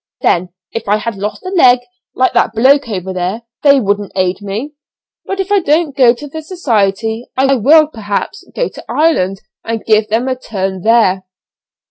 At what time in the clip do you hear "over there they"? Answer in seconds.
2.89-3.79